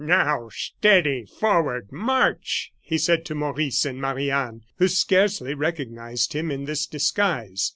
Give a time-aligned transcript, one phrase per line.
[0.03, 6.49] "Now, steady, forward, march!" he said to Maurice and Marie Anne, who scarcely recognized him
[6.49, 7.69] in this disguise.